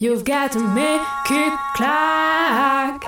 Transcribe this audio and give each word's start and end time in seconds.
You've 0.00 0.22
got 0.22 0.52
to 0.52 0.60
make 0.60 1.00
it 1.28 1.52
clack. 1.74 3.02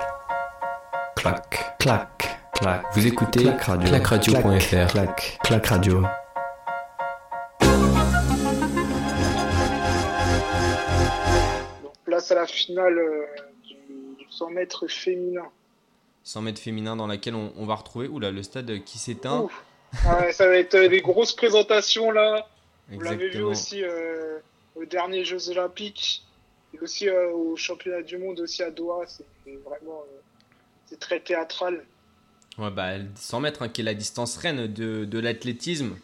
Clac, 1.14 1.78
clac, 1.78 2.40
clac. 2.52 2.84
Vous 2.94 3.06
écoutez 3.06 3.44
Clac 3.44 3.62
radio. 3.62 3.88
clacradio.fr. 3.88 4.88
Clac, 4.90 5.38
clac 5.44 5.66
radio. 5.68 6.02
Donc, 11.84 11.92
place 12.04 12.32
à 12.32 12.34
la 12.34 12.46
finale 12.48 12.98
euh, 12.98 13.24
du, 13.62 13.74
du 14.18 14.26
100 14.28 14.50
mètres 14.50 14.88
féminin. 14.88 15.46
100 16.24 16.42
mètres 16.42 16.60
féminin 16.60 16.96
dans 16.96 17.06
laquelle 17.06 17.36
on, 17.36 17.52
on 17.56 17.66
va 17.66 17.76
retrouver 17.76 18.08
oula, 18.08 18.32
le 18.32 18.42
stade 18.42 18.82
qui 18.82 18.98
s'éteint. 18.98 19.46
Ouais, 20.06 20.32
ça 20.32 20.48
va 20.48 20.56
être 20.56 20.74
euh, 20.74 20.88
des 20.88 21.02
grosses 21.02 21.36
présentations 21.36 22.10
là. 22.10 22.48
Vous 22.88 23.00
l'avez 23.00 23.28
vu 23.28 23.42
aussi 23.42 23.84
euh, 23.84 24.40
aux 24.74 24.84
derniers 24.86 25.24
Jeux 25.24 25.50
Olympiques 25.50 26.24
et 26.74 26.78
aussi 26.80 27.08
euh, 27.08 27.30
au 27.32 27.56
championnat 27.56 28.02
du 28.02 28.18
monde 28.18 28.40
aussi 28.40 28.62
à 28.62 28.70
Doha. 28.70 29.04
C'est 29.06 29.24
vraiment 29.64 30.04
euh, 30.08 30.20
c'est 30.86 30.98
très 31.00 31.20
théâtral. 31.20 31.86
Ouais, 32.58 32.70
bah, 32.70 32.94
100 33.16 33.40
mètres, 33.40 33.62
hein, 33.62 33.68
qui 33.68 33.80
est 33.80 33.84
la 33.84 33.94
distance 33.94 34.36
reine 34.36 34.66
de, 34.66 35.04
de 35.04 35.18
l'athlétisme. 35.18 35.96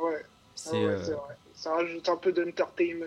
Ouais, 0.00 0.24
C'est 0.54 0.84
ouais, 0.84 0.94
ouais, 0.96 1.10
euh, 1.10 1.14
vrai. 1.16 1.36
Ça 1.54 1.72
rajoute 1.74 2.08
un 2.08 2.16
peu 2.16 2.32
d'entertainment. 2.32 3.06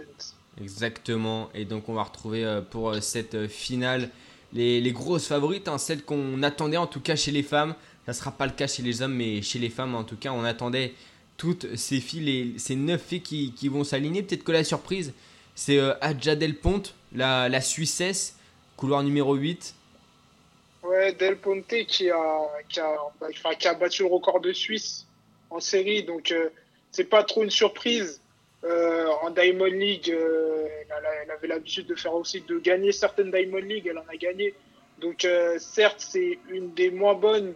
exactement. 0.59 1.49
Et 1.53 1.65
donc, 1.65 1.89
on 1.89 1.93
va 1.93 2.03
retrouver 2.03 2.61
pour 2.69 2.95
cette 3.01 3.47
finale 3.47 4.09
les, 4.53 4.81
les 4.81 4.91
grosses 4.91 5.27
favorites, 5.27 5.67
hein, 5.67 5.77
celles 5.77 6.03
qu'on 6.03 6.43
attendait 6.43 6.77
en 6.77 6.87
tout 6.87 6.99
cas 6.99 7.15
chez 7.15 7.31
les 7.31 7.43
femmes. 7.43 7.75
Ça 8.05 8.13
sera 8.13 8.31
pas 8.31 8.45
le 8.47 8.51
cas 8.53 8.67
chez 8.67 8.83
les 8.83 9.01
hommes, 9.01 9.13
mais 9.13 9.41
chez 9.41 9.59
les 9.59 9.69
femmes, 9.69 9.95
en 9.95 10.03
tout 10.03 10.17
cas, 10.17 10.31
on 10.31 10.43
attendait 10.43 10.93
toutes 11.37 11.75
ces 11.75 12.01
filles, 12.01 12.21
les- 12.25 12.59
ces 12.59 12.75
neuf 12.75 13.01
filles 13.01 13.21
qui, 13.21 13.53
qui 13.53 13.67
vont 13.69 13.83
s'aligner. 13.83 14.23
Peut-être 14.23 14.43
que 14.43 14.51
la 14.51 14.63
surprise, 14.63 15.13
c'est 15.55 15.77
euh, 15.77 15.93
Adja 16.01 16.35
Del 16.35 16.55
Ponte, 16.55 16.93
la, 17.13 17.49
la 17.49 17.61
Suissesse, 17.61 18.35
couloir 18.77 19.03
numéro 19.03 19.35
8. 19.35 19.75
Ouais, 20.83 21.13
Del 21.13 21.37
Ponte 21.37 21.67
qui 21.87 22.09
a, 22.09 22.39
qui 22.69 22.79
a, 22.79 23.55
qui 23.57 23.67
a 23.67 23.73
battu 23.73 24.03
le 24.03 24.09
record 24.09 24.41
de 24.41 24.51
Suisse 24.51 25.05
en 25.49 25.59
série, 25.59 26.03
donc 26.03 26.31
euh, 26.31 26.49
c'est 26.91 27.05
pas 27.05 27.23
trop 27.23 27.43
une 27.43 27.51
surprise. 27.51 28.19
Euh, 28.63 29.07
en 29.23 29.31
Diamond 29.31 29.65
League, 29.65 30.11
euh, 30.11 30.67
elle, 30.89 31.07
elle 31.23 31.31
avait 31.31 31.47
l'habitude 31.47 31.87
de 31.87 31.95
faire 31.95 32.13
aussi 32.13 32.41
de 32.41 32.59
gagner 32.59 32.91
certaines 32.91 33.31
Diamond 33.31 33.57
League, 33.57 33.87
elle 33.89 33.97
en 33.97 34.05
a 34.07 34.15
gagné. 34.15 34.53
Donc 34.99 35.25
euh, 35.25 35.57
certes, 35.57 35.99
c'est 35.99 36.37
une 36.49 36.71
des 36.73 36.91
moins 36.91 37.15
bonnes 37.15 37.55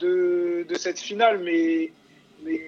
de, 0.00 0.64
de 0.66 0.74
cette 0.74 0.98
finale, 0.98 1.38
mais 1.40 1.92
mais 2.44 2.60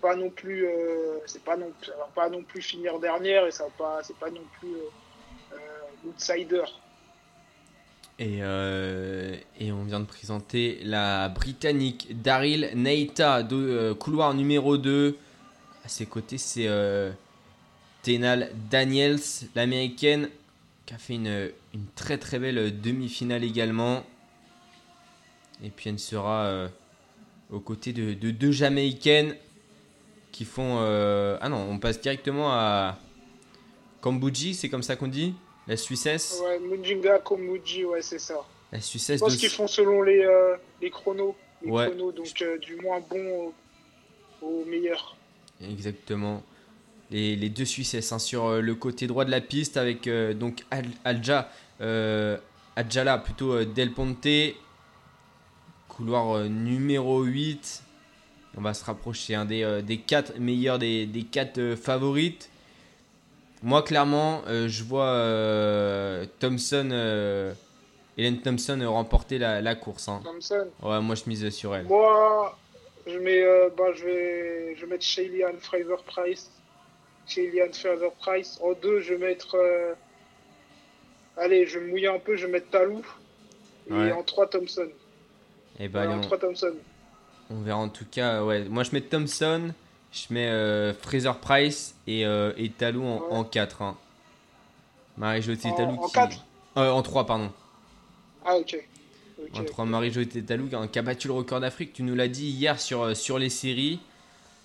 pas 0.00 0.16
non 0.16 0.30
plus, 0.30 0.66
euh, 0.66 1.18
c'est 1.26 1.42
pas 1.42 1.56
non, 1.56 1.72
ça 1.82 1.92
va 1.96 2.08
pas 2.14 2.28
non 2.28 2.42
plus 2.42 2.62
finir 2.62 2.98
dernière 2.98 3.46
et 3.46 3.50
ça 3.50 3.64
va 3.64 3.70
pas, 3.70 4.00
c'est 4.02 4.16
pas 4.16 4.30
non 4.30 4.42
plus 4.58 4.72
euh, 4.72 5.54
euh, 5.54 6.08
outsider. 6.08 6.64
Et, 8.20 8.38
et 9.60 9.70
on 9.70 9.84
vient 9.84 10.00
de 10.00 10.04
présenter 10.04 10.80
la 10.82 11.28
Britannique 11.28 12.20
Daryl 12.20 12.72
Neita, 12.74 13.44
de, 13.44 13.92
couloir 13.92 14.34
numéro 14.34 14.76
2. 14.76 15.16
À 15.84 15.88
ses 15.88 16.06
côtés, 16.06 16.36
c'est 16.36 16.68
Tenal 18.02 18.50
Daniels, 18.72 19.20
l'américaine, 19.54 20.30
qui 20.84 20.94
a 20.94 20.98
fait 20.98 21.14
une, 21.14 21.52
une 21.72 21.86
très 21.94 22.18
très 22.18 22.40
belle 22.40 22.80
demi-finale 22.80 23.44
également. 23.44 24.02
Et 25.62 25.70
puis 25.70 25.88
elle 25.88 26.00
sera 26.00 26.68
aux 27.52 27.60
côtés 27.60 27.92
de 27.92 28.32
deux 28.32 28.50
Jamaïcaines 28.50 29.36
qui 30.32 30.44
font... 30.44 30.78
euh, 30.80 31.36
ah 31.40 31.48
non, 31.48 31.66
on 31.70 31.78
passe 31.78 32.00
directement 32.00 32.52
à 32.52 32.98
Kambuji, 34.00 34.54
c'est 34.54 34.68
comme 34.68 34.82
ça 34.82 34.96
qu'on 34.96 35.08
dit 35.08 35.34
La 35.66 35.76
Suissesse 35.76 36.40
Ouais, 36.44 36.58
Mujinga 36.60 37.18
Komuji, 37.18 37.84
ouais, 37.84 38.02
c'est 38.02 38.18
ça. 38.18 38.36
La 38.70 38.78
Je 38.78 38.84
Suissesse 38.84 39.20
pense 39.20 39.34
de- 39.34 39.38
qu'ils 39.38 39.48
font 39.50 39.66
selon 39.66 40.02
les, 40.02 40.20
euh, 40.24 40.56
les 40.80 40.90
chronos. 40.90 41.34
Les 41.62 41.70
Ouais. 41.70 41.86
chronos, 41.88 42.12
donc 42.12 42.26
euh, 42.42 42.58
du 42.58 42.76
moins 42.76 43.00
bon 43.00 43.52
au, 44.42 44.46
au 44.46 44.64
meilleur. 44.66 45.16
Exactement. 45.60 46.42
Les, 47.10 47.34
les 47.34 47.48
deux 47.48 47.64
Suissesses 47.64 48.12
hein, 48.12 48.18
sur 48.18 48.60
le 48.60 48.74
côté 48.74 49.06
droit 49.06 49.24
de 49.24 49.30
la 49.30 49.40
piste 49.40 49.76
avec 49.76 50.08
donc 50.38 50.64
Al- 50.70 50.84
Alja, 51.04 51.50
Adjala 52.76 53.18
plutôt 53.18 53.64
Del 53.64 53.92
Ponte, 53.92 54.28
couloir 55.88 56.44
numéro 56.48 57.22
8. 57.22 57.82
On 58.58 58.60
va 58.60 58.74
se 58.74 58.84
rapprocher 58.84 59.36
hein, 59.36 59.44
des, 59.44 59.62
euh, 59.62 59.82
des 59.82 59.98
quatre 59.98 60.36
meilleurs, 60.40 60.80
des, 60.80 61.06
des 61.06 61.22
quatre 61.22 61.58
euh, 61.58 61.76
favorites. 61.76 62.50
Moi, 63.62 63.82
clairement, 63.84 64.42
euh, 64.48 64.66
je 64.68 64.82
vois 64.82 66.26
Thompson, 66.40 66.90
Hélène 68.16 68.40
Thompson 68.40 68.80
remporter 68.84 69.38
la, 69.38 69.60
la 69.60 69.76
course. 69.76 70.08
hein. 70.08 70.20
Thompson. 70.24 70.66
Ouais, 70.82 71.00
moi, 71.00 71.14
je 71.14 71.22
mise 71.28 71.48
sur 71.50 71.74
elle. 71.76 71.84
Moi, 71.86 72.58
je 73.06 73.16
mets, 73.18 73.42
euh, 73.44 73.68
bah, 73.76 73.84
je 73.94 74.04
vais, 74.04 74.74
je 74.76 74.80
vais 74.84 74.86
mettre 74.92 75.04
Shaylian 75.04 75.52
Fraser 75.60 76.02
Price. 76.04 76.50
Shaylian 77.28 77.72
Fraser 77.72 78.10
Price. 78.18 78.58
En 78.60 78.72
deux, 78.72 79.00
je 79.00 79.14
vais 79.14 79.28
mettre. 79.28 79.54
euh, 79.54 79.94
Allez, 81.36 81.64
je 81.68 81.78
vais 81.78 81.84
me 81.84 81.90
mouiller 81.92 82.08
un 82.08 82.18
peu, 82.18 82.34
je 82.34 82.46
vais 82.46 82.52
mettre 82.52 82.70
Talou. 82.70 83.02
Et 83.88 83.92
Ouais. 83.92 84.10
en 84.12 84.24
trois, 84.24 84.48
Thompson. 84.48 84.88
Et 85.78 85.86
bah, 85.86 86.00
Ouais, 86.00 86.06
allez, 86.06 86.14
en 86.14 86.18
on- 86.18 86.22
trois, 86.22 86.38
Thompson. 86.38 86.74
On 87.50 87.60
verra 87.62 87.78
en 87.78 87.88
tout 87.88 88.04
cas. 88.10 88.42
Ouais. 88.44 88.64
Moi, 88.64 88.82
je 88.84 88.90
mets 88.92 89.00
Thompson, 89.00 89.72
je 90.12 90.22
mets 90.34 90.48
euh, 90.48 90.92
Fraser 90.94 91.32
Price 91.40 91.94
et, 92.06 92.26
euh, 92.26 92.52
et 92.56 92.70
Talou 92.70 93.02
en, 93.04 93.16
Ouais. 93.20 93.26
en 93.30 93.44
4. 93.44 93.82
Hein. 93.82 93.96
Marie-Josée 95.16 95.68
En- 95.70 95.74
Talou 95.74 95.92
en 96.02 96.08
qui. 96.08 96.40
Euh, 96.76 96.90
en 96.90 97.02
3, 97.02 97.26
pardon. 97.26 97.50
Ah, 98.44 98.56
ok. 98.56 98.76
En 99.54 99.64
3, 99.64 99.84
Marie-Josée 99.86 100.42
Talou 100.42 100.68
qui 100.68 100.74
a- 100.74 100.86
qui 100.86 100.98
a 100.98 101.02
battu 101.02 101.28
le 101.28 101.34
record 101.34 101.60
d'Afrique. 101.60 101.92
Tu 101.92 102.02
nous 102.02 102.14
l'as 102.14 102.28
dit 102.28 102.46
hier 102.50 102.78
sur, 102.80 103.16
sur 103.16 103.38
les 103.38 103.50
séries. 103.50 104.00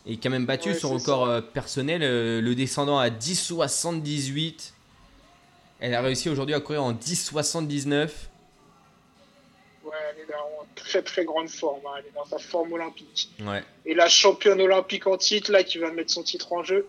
Et 0.05 0.17
qui 0.17 0.27
a 0.27 0.31
même 0.31 0.45
battu 0.45 0.69
Ouais, 0.69 0.75
son 0.75 0.89
record 0.93 1.27
ça. 1.27 1.41
personnel, 1.41 2.01
le 2.01 2.55
descendant 2.55 2.97
à 2.99 3.09
10,78. 3.09 4.73
Elle 5.79 5.93
a 5.95 6.01
réussi 6.01 6.29
aujourd'hui 6.29 6.53
à 6.55 6.59
courir 6.59 6.83
en 6.83 6.91
10,79. 6.91 8.29
Ouais, 9.93 9.99
elle 10.15 10.23
est 10.23 10.31
dans 10.31 10.61
en 10.61 10.65
très 10.75 11.01
très 11.03 11.23
grande 11.23 11.49
forme. 11.49 11.81
hein. 11.85 11.91
Elle 11.99 12.05
est 12.07 12.15
dans 12.15 12.25
sa 12.25 12.39
forme 12.39 12.73
olympique. 12.73 13.29
Ouais. 13.45 13.63
Et 13.85 13.93
la 13.93 14.09
championne 14.09 14.59
olympique 14.59 15.05
en 15.07 15.17
titre, 15.17 15.51
là, 15.51 15.63
qui 15.63 15.77
va 15.77 15.91
mettre 15.91 16.11
son 16.11 16.23
titre 16.23 16.51
en 16.51 16.63
jeu, 16.63 16.87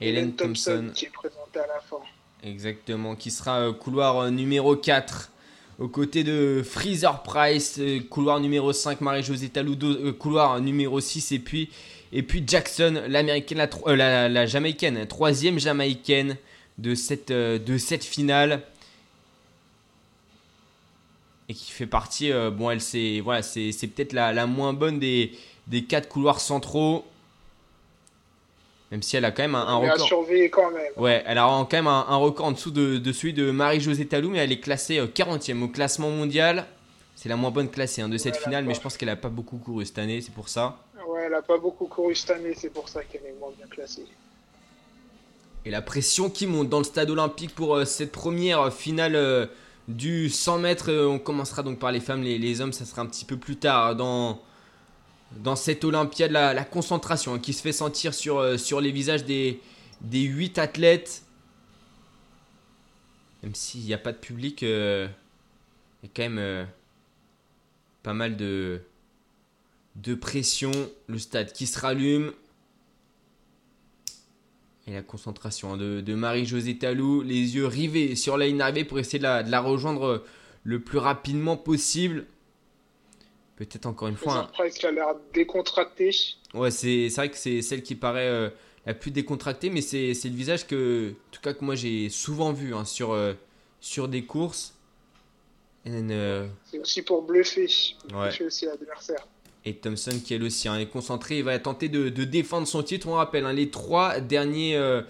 Hélène 0.00 0.34
Thompson. 0.34 0.90
qui 0.94 1.06
est 1.06 1.10
présentée 1.10 1.58
à 1.60 1.66
la 1.66 1.80
fin. 1.80 1.98
Exactement, 2.42 3.16
qui 3.16 3.30
sera 3.30 3.60
euh, 3.60 3.72
couloir 3.72 4.18
euh, 4.18 4.30
numéro 4.30 4.76
4 4.76 5.32
aux 5.78 5.88
côtés 5.88 6.24
de 6.24 6.62
Freezer 6.64 7.22
Price, 7.22 7.76
euh, 7.78 8.00
couloir 8.08 8.40
numéro 8.40 8.72
5 8.72 9.00
Marie-Josée 9.00 9.48
Taludo, 9.48 9.88
euh, 9.88 10.12
couloir 10.12 10.60
numéro 10.60 11.00
6 11.00 11.32
et 11.32 11.38
puis, 11.38 11.70
et 12.12 12.22
puis 12.22 12.42
Jackson, 12.46 13.02
l'américaine, 13.08 13.58
la, 13.58 13.68
euh, 13.86 13.96
la, 13.96 14.28
la 14.28 14.46
jamaïcaine, 14.46 15.06
troisième 15.06 15.58
jamaïcaine 15.58 16.36
de 16.78 16.94
cette, 16.94 17.32
de 17.32 17.78
cette 17.78 18.04
finale 18.04 18.62
et 21.48 21.54
qui 21.54 21.70
fait 21.70 21.86
partie, 21.86 22.32
euh, 22.32 22.50
bon 22.50 22.70
elle 22.70 22.80
c'est 22.80 23.20
voilà, 23.20 23.42
c'est 23.42 23.70
peut-être 23.94 24.12
la, 24.12 24.32
la 24.32 24.46
moins 24.46 24.72
bonne 24.72 24.98
des, 24.98 25.32
des 25.68 25.84
quatre 25.84 26.08
couloirs 26.08 26.40
centraux, 26.40 27.04
même 28.90 29.02
si 29.02 29.16
elle 29.16 29.24
a 29.24 29.30
quand 29.30 29.42
même 29.42 29.54
un, 29.54 29.66
un 29.66 29.80
Mais 29.80 29.88
à 29.88 29.92
record. 29.92 30.06
surveiller 30.06 30.50
quand 30.50 30.70
même. 30.70 30.92
Ouais, 30.96 31.22
elle 31.26 31.38
a 31.38 31.44
quand 31.44 31.72
même 31.72 31.86
un, 31.86 32.06
un 32.08 32.16
record 32.16 32.46
en 32.46 32.52
dessous 32.52 32.70
de, 32.70 32.98
de 32.98 33.12
celui 33.12 33.32
de 33.32 33.50
Marie-Josée 33.50 34.06
Talou, 34.06 34.30
mais 34.30 34.38
elle 34.38 34.52
est 34.52 34.60
classée 34.60 34.98
euh, 34.98 35.06
40e 35.06 35.62
au 35.62 35.68
classement 35.68 36.10
mondial. 36.10 36.66
C'est 37.14 37.28
la 37.28 37.36
moins 37.36 37.50
bonne 37.50 37.70
classée 37.70 38.02
hein, 38.02 38.08
de 38.08 38.18
cette 38.18 38.34
Ouais, 38.36 38.42
finale, 38.42 38.64
mais 38.64 38.74
je 38.74 38.80
pense 38.80 38.96
qu'elle 38.96 39.08
a 39.08 39.16
pas 39.16 39.30
beaucoup 39.30 39.56
couru 39.56 39.86
cette 39.86 39.98
année, 39.98 40.20
c'est 40.20 40.34
pour 40.34 40.48
ça. 40.48 40.78
Ouais, 41.08 41.22
elle 41.26 41.34
a 41.34 41.42
pas 41.42 41.56
beaucoup 41.58 41.86
couru 41.86 42.14
cette 42.14 42.30
année, 42.30 42.54
c'est 42.54 42.70
pour 42.70 42.88
ça 42.88 43.02
qu'elle 43.04 43.22
est 43.24 43.34
moins 43.40 43.50
bien 43.56 43.66
classée. 43.68 44.04
Et 45.64 45.70
la 45.70 45.82
pression 45.82 46.28
qui 46.30 46.46
monte 46.46 46.68
dans 46.68 46.78
le 46.78 46.84
stade 46.84 47.10
olympique 47.10 47.54
pour 47.54 47.74
euh, 47.76 47.84
cette 47.84 48.12
première 48.12 48.72
finale 48.72 49.16
euh, 49.16 49.46
du 49.88 50.28
100 50.28 50.58
mètres. 50.58 50.90
Euh, 50.90 51.06
on 51.06 51.18
commencera 51.18 51.62
donc 51.62 51.78
par 51.78 51.92
les 51.92 52.00
femmes, 52.00 52.22
les, 52.22 52.60
hommes, 52.60 52.72
ça 52.72 52.84
sera 52.84 53.02
un 53.02 53.06
petit 53.06 53.24
peu 53.24 53.36
plus 53.36 53.56
tard 53.56 53.86
hein, 53.86 54.38
dans, 55.36 55.56
cette 55.56 55.84
Olympiade. 55.84 56.30
La, 56.30 56.64
concentration 56.64 57.34
hein, 57.34 57.38
qui 57.38 57.52
se 57.52 57.62
fait 57.62 57.72
sentir 57.72 58.14
sur, 58.14 58.38
euh, 58.38 58.56
les 58.80 58.92
visages 58.92 59.24
des, 59.24 59.60
des 60.00 60.22
8 60.22 60.58
athlètes. 60.58 61.22
Même 63.42 63.54
s'il 63.54 63.82
n'y 63.82 63.94
a 63.94 63.98
pas 63.98 64.12
de 64.12 64.18
public, 64.18 64.62
euh, 64.62 65.06
y 66.02 66.06
a 66.06 66.10
quand 66.14 66.28
même 66.28 66.66
pas 68.02 68.14
mal 68.14 68.36
de 68.36 68.80
pression. 70.20 70.72
Le 71.06 71.18
stade 71.18 71.52
qui 71.52 71.66
se 71.66 71.78
rallume. 71.78 72.32
Et 74.86 74.92
la 74.92 75.02
concentration 75.02 75.72
hein, 75.72 75.76
de, 75.76 76.00
de 76.00 76.14
Marie-Josée 76.14 76.78
Talou, 76.78 77.22
les 77.22 77.56
yeux 77.56 77.66
rivés 77.66 78.14
sur 78.14 78.36
la 78.36 78.46
ligne 78.46 78.58
d'arrivée 78.58 78.84
pour 78.84 78.98
essayer 79.00 79.18
de 79.18 79.24
la, 79.24 79.42
de 79.42 79.50
la 79.50 79.60
rejoindre 79.60 80.24
le 80.62 80.80
plus 80.80 80.98
rapidement 80.98 81.56
possible. 81.56 82.26
Peut-être 83.56 83.86
encore 83.86 84.08
une 84.08 84.16
fois. 84.16 84.48
Price 84.52 84.74
qui 84.78 84.86
a 84.86 84.92
l'air 84.92 85.14
décontracté. 85.32 86.10
un- 86.54 86.58
Ouais, 86.58 86.70
c'est 86.70 87.08
vrai 87.08 87.30
que 87.30 87.36
c'est 87.36 87.62
celle 87.62 87.82
qui 87.82 87.94
paraît 87.96 88.28
euh, 88.28 88.50
elle 88.84 88.92
est 88.94 88.98
plus 88.98 89.10
décontractée, 89.10 89.70
mais 89.70 89.80
c'est 89.80 90.12
le 90.12 90.30
visage 90.30 90.66
que, 90.66 91.10
en 91.12 91.30
tout 91.32 91.40
cas, 91.40 91.52
que 91.54 91.64
moi 91.64 91.74
j'ai 91.74 92.08
souvent 92.08 92.52
vu 92.52 92.72
hein, 92.74 92.84
sur, 92.84 93.10
euh, 93.12 93.32
sur 93.80 94.06
des 94.08 94.24
courses. 94.24 94.74
Euh, 95.88 96.46
C'est 96.70 96.78
aussi 96.78 97.02
pour 97.02 97.22
bluffer. 97.22 97.66
Ouais. 98.12 98.28
Bluffer 98.28 98.44
aussi 98.44 98.66
l'adversaire. 98.66 99.26
Et 99.66 99.74
Thompson 99.74 100.12
qui 100.24 100.32
elle 100.32 100.44
aussi 100.44 100.68
hein, 100.68 100.78
est 100.78 100.86
concentré, 100.86 101.38
il 101.38 101.44
va 101.44 101.58
tenter 101.58 101.88
de, 101.88 102.08
de 102.08 102.24
défendre 102.24 102.66
son 102.66 102.82
titre. 102.82 103.08
On 103.08 103.14
rappelle, 103.14 103.44
hein, 103.44 103.52
les 103.52 103.68
trois 103.68 104.20
derniers. 104.20 104.76
euh, 104.76 105.02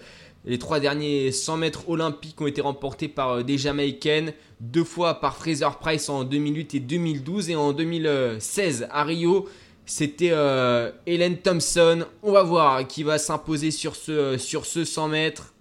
les 0.45 0.59
trois 0.59 0.79
derniers 0.79 1.31
100 1.33 1.57
mètres 1.57 1.89
olympiques 1.89 2.39
ont 2.39 2.47
été 2.47 2.61
remportés 2.61 3.07
par 3.09 3.31
euh, 3.31 3.43
des 3.43 3.57
Jamaïcaines, 3.57 4.33
deux 4.61 4.83
fois 4.85 5.15
par 5.19 5.35
Fraser 5.35 5.67
Price 5.79 6.07
en 6.09 6.23
2008 6.23 6.75
et 6.75 6.79
2012, 6.79 7.49
et 7.49 7.55
en 7.55 7.73
2016 7.73 8.87
à 8.89 9.03
Rio, 9.03 9.47
c'était 9.85 10.29
euh, 10.31 10.91
Helen 11.05 11.37
Thompson. 11.37 12.05
On 12.23 12.31
va 12.31 12.43
voir 12.43 12.87
qui 12.87 13.03
va 13.03 13.17
s'imposer 13.17 13.71
sur 13.71 13.95
ce, 13.95 14.37
sur 14.37 14.65
ce 14.65 14.85
100 14.85 15.07
mètres. 15.09 15.53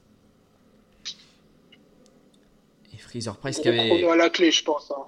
Et 2.95 2.99
Fraser 2.99 3.33
Price 3.41 3.59
qui 3.59 3.69
avait. 3.69 4.05
à 4.09 4.17
la 4.17 4.31
clé, 4.31 4.51
je 4.53 4.63
pense. 4.65 4.91
hein. 4.93 5.03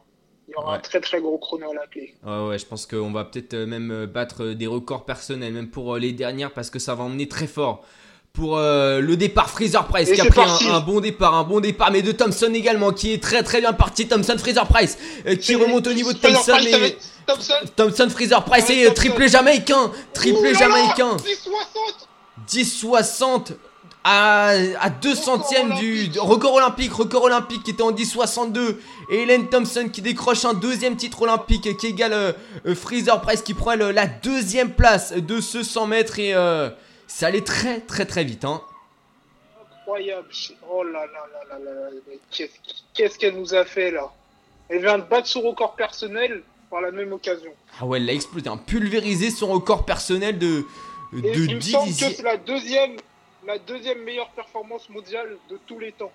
Il 0.49 0.53
y 0.53 0.55
aura 0.57 0.73
Ouais. 0.73 0.79
un 0.79 0.81
très 0.81 1.01
très 1.01 1.21
gros 1.21 1.37
chrono 1.39 1.71
à 1.71 1.75
la 1.75 1.87
clé. 1.87 2.15
Ouais, 2.27 2.49
ouais, 2.49 2.59
je 2.59 2.65
pense 2.67 2.87
qu'on 2.87 3.13
va 3.13 3.25
peut-être 3.25 3.53
euh, 3.55 3.67
même 3.67 3.91
euh, 3.91 4.07
battre 4.07 4.45
euh, 4.45 4.55
des 4.55 4.67
records 4.67 5.05
personnels, 5.05 5.53
même 5.53 5.69
pour 5.69 5.97
les 5.99 6.13
dernières, 6.13 6.53
parce 6.53 6.71
que 6.71 6.79
ça 6.79 6.95
va 6.95 7.05
emmener 7.05 7.29
très 7.29 7.47
fort. 7.47 7.83
Pour 8.33 8.57
euh, 8.57 9.01
le 9.01 9.17
départ, 9.17 9.51
Fraser 9.51 9.79
Price 9.89 10.09
Et 10.11 10.15
qui 10.15 10.21
a 10.21 10.25
pris 10.27 10.41
un, 10.41 10.75
un 10.75 10.81
bon 10.81 11.01
départ, 11.01 11.35
un 11.35 11.45
bon 11.45 11.61
départ, 11.61 11.91
mais 11.91 12.03
de 12.03 12.13
Thompson 12.13 12.51
également, 12.55 12.93
qui 12.93 13.13
est 13.13 13.23
très 13.23 13.43
très 13.43 13.61
bien 13.61 13.73
parti. 13.73 14.07
Thompson, 14.09 14.37
Fraser 14.39 14.61
Price, 14.71 14.97
euh, 15.27 15.35
qui 15.37 15.55
remonte 15.57 15.87
au 15.87 15.93
niveau 15.93 16.13
de 16.13 16.19
Thompson. 16.19 16.53
Price 16.53 16.67
et- 16.75 16.99
Thompson. 17.27 17.55
Thompson, 17.77 18.09
Fraser 18.09 18.37
Price 18.47 18.71
et 18.71 18.95
triplé 18.95 19.29
jamaïcain, 19.29 19.91
triplé 20.15 20.55
jamaïcain. 20.55 21.17
10-60. 22.47 23.53
10-60 24.05 24.05
à, 24.05 24.49
à 24.81 24.91
2 24.91 25.15
centièmes 25.15 25.75
du 25.75 26.11
record 26.19 26.55
olympique, 26.55 26.93
record 26.93 27.25
olympique 27.25 27.63
qui 27.65 27.73
était 27.73 27.83
en 27.83 27.93
10-62 27.93 28.77
et 29.11 29.23
Helen 29.23 29.49
Thompson 29.49 29.89
qui 29.93 30.03
décroche 30.03 30.45
un 30.45 30.55
deuxième 30.55 30.97
titre 30.97 31.23
olympique 31.23 31.77
qui 31.79 31.87
égale 31.89 32.13
euh, 32.13 32.33
euh, 32.67 32.75
Fraser 32.75 33.13
Price 33.23 33.43
qui 33.43 33.55
prend 33.55 33.75
le- 33.75 33.91
la 33.91 34.07
deuxième 34.07 34.71
place 34.73 35.13
de 35.13 35.41
ce 35.41 35.63
100 35.63 35.87
mètres 35.87 36.19
et 36.19 36.35
euh, 36.35 36.71
ça 37.07 37.27
allait 37.27 37.43
très 37.45 37.81
très 37.81 38.05
très 38.07 38.25
vite 38.25 38.45
hein. 38.45 38.61
Incroyable. 39.81 40.29
Oh 40.71 40.83
là 40.85 41.01
là 41.07 41.27
là 41.51 41.59
là 41.59 41.71
là 41.71 42.47
Qu'est-ce 42.95 43.19
qu'elle 43.19 43.37
nous 43.37 43.55
a 43.55 43.65
fait 43.65 43.91
là? 43.91 44.11
Elle 44.69 44.81
vient 44.83 44.99
de 44.99 45.05
battre 45.05 45.27
son 45.29 45.41
record 45.41 45.75
personnel 45.77 46.43
par 46.71 46.83
la 46.83 46.91
même 46.91 47.13
occasion. 47.13 47.51
Ah 47.81 47.87
ouais 47.87 47.99
elle 47.99 48.07
l'a 48.07 48.13
explosé, 48.13 48.49
hein, 48.49 48.59
pulvérisé 48.67 49.31
son 49.31 49.47
record 49.49 49.87
personnel 49.87 50.39
de, 50.39 50.65
Et 51.17 51.23
de 51.23 51.45
il 51.45 51.55
me 51.55 51.61
10 51.61 51.71
semble 51.73 51.87
que 51.91 51.97
c'est 51.97 52.23
la 52.23 52.37
deuxième, 52.37 52.97
la 53.47 53.59
deuxième 53.59 54.03
meilleure 54.03 54.31
performance 54.31 54.89
mondiale 54.91 55.37
de 55.51 55.59
tous 55.67 55.79
les 55.79 55.93
temps. 55.93 56.13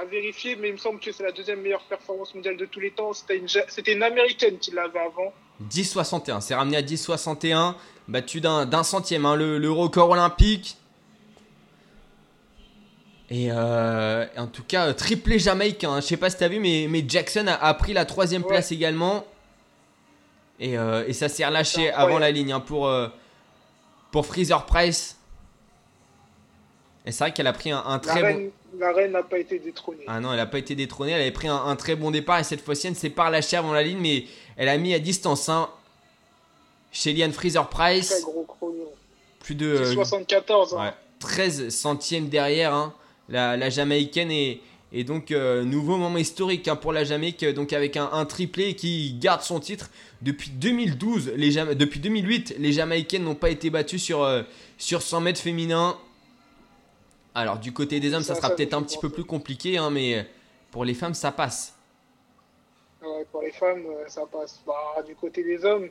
À 0.00 0.04
vérifier, 0.04 0.54
mais 0.56 0.68
il 0.68 0.74
me 0.74 0.78
semble 0.78 1.00
que 1.00 1.10
c'est 1.10 1.24
la 1.24 1.32
deuxième 1.32 1.60
meilleure 1.60 1.82
performance 1.82 2.32
mondiale 2.34 2.56
de 2.56 2.66
tous 2.66 2.78
les 2.80 2.92
temps. 2.92 3.12
C'était 3.12 3.36
une, 3.36 3.48
Ja- 3.48 3.64
c'était 3.68 3.92
une 3.94 4.02
américaine 4.02 4.58
qui 4.58 4.70
l'avait 4.70 5.00
avant. 5.00 5.32
10,61. 5.70 6.40
C'est 6.40 6.54
ramené 6.54 6.76
à 6.76 6.82
10,61. 6.82 7.74
Battu 8.06 8.40
d'un 8.40 8.64
d'un 8.64 8.84
centième, 8.84 9.26
hein, 9.26 9.34
le, 9.34 9.58
le 9.58 9.70
record 9.70 10.10
olympique. 10.10 10.76
Et 13.30 13.48
euh, 13.50 14.24
en 14.38 14.46
tout 14.46 14.62
cas, 14.62 14.86
euh, 14.86 14.92
triplé 14.94 15.38
jamaïcain. 15.38 15.90
hein. 15.92 16.00
Je 16.00 16.06
sais 16.06 16.16
pas 16.16 16.30
si 16.30 16.38
t'as 16.38 16.48
vu, 16.48 16.60
mais, 16.60 16.86
mais 16.88 17.04
Jackson 17.06 17.46
a, 17.48 17.54
a 17.54 17.74
pris 17.74 17.92
la 17.92 18.04
troisième 18.06 18.42
Ouais. 18.42 18.48
place 18.48 18.72
également. 18.72 19.26
Et, 20.60 20.78
euh, 20.78 21.04
et 21.06 21.12
ça 21.12 21.28
s'est 21.28 21.44
relâché 21.44 21.90
avant 21.90 22.18
la 22.18 22.30
ligne 22.30 22.52
hein, 22.52 22.60
pour, 22.60 22.86
euh, 22.88 23.08
pour 24.10 24.26
Freezer 24.26 24.64
Price. 24.66 25.16
Et 27.06 27.12
c'est 27.12 27.24
vrai 27.24 27.32
qu'elle 27.32 27.46
a 27.46 27.52
pris 27.52 27.70
un, 27.70 27.78
un 27.78 27.92
La 27.94 27.98
très 28.00 28.34
bon. 28.34 28.50
la 28.78 28.92
reine 28.92 29.12
n'a 29.12 29.22
pas 29.22 29.38
été 29.38 29.58
détrônée. 29.58 30.04
Ah 30.06 30.20
non, 30.20 30.30
elle 30.32 30.36
n'a 30.38 30.46
pas 30.46 30.58
été 30.58 30.74
détrônée. 30.74 31.12
Elle 31.12 31.22
avait 31.22 31.30
pris 31.30 31.48
un, 31.48 31.56
un 31.56 31.76
très 31.76 31.96
bon 31.96 32.10
départ. 32.10 32.38
Et 32.38 32.44
cette 32.44 32.60
fois-ci, 32.62 32.86
elle 32.88 32.92
ne 32.92 32.98
s'est 32.98 33.08
pas 33.10 33.26
relâchée 33.28 33.56
avant 33.56 33.72
la 33.72 33.82
ligne. 33.82 33.98
Mais 33.98 34.26
elle 34.56 34.68
a 34.68 34.76
mis 34.76 34.92
à 34.92 34.98
distance 34.98 35.48
hein, 35.48 35.70
chez 36.92 37.12
Liane 37.14 37.32
Freezer 37.32 37.68
Très 37.70 38.00
Price. 38.00 38.22
gros 38.22 38.44
chrono. 38.46 38.92
Plus 39.40 39.54
de 39.54 39.66
euh, 39.66 39.92
74. 39.94 40.74
hein. 40.74 40.84
ouais, 40.84 40.92
13 41.20 41.68
centièmes 41.70 42.28
derrière 42.28 42.74
hein, 42.74 42.92
la, 43.30 43.56
la 43.56 43.70
Jamaïcaine. 43.70 44.30
Et, 44.30 44.60
et 44.92 45.04
donc, 45.04 45.30
euh, 45.30 45.64
nouveau 45.64 45.96
moment 45.98 46.18
historique 46.18 46.66
hein, 46.68 46.76
pour 46.76 46.92
la 46.92 47.04
Jamaïque. 47.04 47.42
euh, 47.42 47.52
Donc, 47.52 47.72
avec 47.72 47.96
un, 47.96 48.08
un 48.12 48.24
triplé 48.24 48.74
qui 48.74 49.12
garde 49.14 49.42
son 49.42 49.60
titre. 49.60 49.90
Depuis 50.22 50.50
2012, 50.50 51.32
les 51.36 51.50
Jama- 51.50 51.74
depuis 51.74 52.00
2008, 52.00 52.54
les 52.58 52.72
Jamaïcaines 52.72 53.22
n'ont 53.24 53.34
pas 53.34 53.50
été 53.50 53.70
battues 53.70 53.98
sur, 53.98 54.22
euh, 54.24 54.42
sur 54.78 55.02
100 55.02 55.20
mètres 55.20 55.40
féminins. 55.40 55.96
Alors, 57.34 57.58
du 57.58 57.72
côté 57.72 58.00
des 58.00 58.14
hommes, 58.14 58.22
ça, 58.22 58.34
Ça, 58.34 58.40
sera 58.42 58.56
peut-être 58.56 58.74
un 58.74 58.82
petit 58.82 58.98
peu 58.98 59.10
plus 59.10 59.24
compliqué. 59.24 59.76
hein, 59.78 59.90
mais 59.90 60.26
pour 60.70 60.84
les 60.84 60.94
femmes, 60.94 61.14
ça 61.14 61.32
passe. 61.32 61.74
Ouais, 63.02 63.24
pour 63.30 63.42
les 63.42 63.52
femmes, 63.52 63.84
ça 64.08 64.22
passe. 64.30 64.60
Bah, 64.66 65.02
du 65.06 65.14
côté 65.14 65.44
des 65.44 65.64
hommes, 65.64 65.88